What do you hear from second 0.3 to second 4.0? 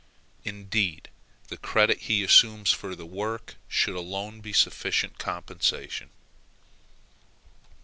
Indeed the credit he assumes for the work should